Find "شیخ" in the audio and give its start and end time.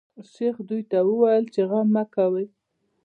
0.31-0.55